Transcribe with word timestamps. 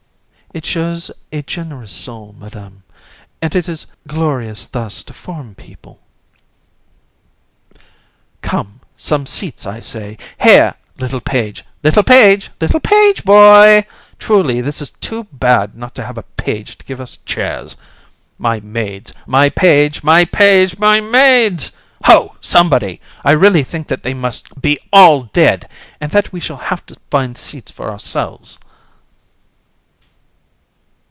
JU. 0.53 0.57
It 0.57 0.65
shows 0.65 1.11
a 1.31 1.41
generous 1.43 1.93
soul, 1.93 2.35
Madam, 2.37 2.83
and 3.41 3.55
it 3.55 3.69
is 3.69 3.85
glorious 4.05 4.65
thus 4.65 5.01
to 5.03 5.13
form 5.13 5.55
people. 5.55 6.01
COUN. 7.71 7.79
Come, 8.41 8.79
some 8.97 9.25
seats, 9.25 9.65
I 9.65 9.79
say! 9.79 10.17
Here, 10.41 10.75
little 10.99 11.21
page! 11.21 11.63
little 11.83 12.03
page! 12.03 12.49
little 12.59 12.81
page 12.81 13.23
boy! 13.23 13.85
Truly, 14.19 14.59
this 14.59 14.81
is 14.81 14.89
too 14.89 15.23
bad 15.31 15.73
not 15.77 15.95
to 15.95 16.03
have 16.03 16.17
a 16.17 16.23
page 16.23 16.77
to 16.77 16.85
give 16.85 16.99
us 16.99 17.15
chairs! 17.25 17.77
My 18.37 18.59
maids! 18.59 19.13
my 19.25 19.47
page! 19.49 20.03
my 20.03 20.25
page! 20.25 20.77
my 20.77 20.99
maids! 20.99 21.71
Ho! 22.03 22.35
somebody! 22.41 22.99
I 23.23 23.31
really 23.31 23.63
think 23.63 23.87
that 23.87 24.03
they 24.03 24.13
must 24.13 24.61
be 24.61 24.77
all 24.91 25.29
dead, 25.31 25.69
and 26.01 26.11
that 26.11 26.33
we 26.33 26.41
shall 26.41 26.57
have 26.57 26.85
to 26.87 26.97
find 27.09 27.37
seats 27.37 27.71
for 27.71 27.89
ourselves. 27.89 28.59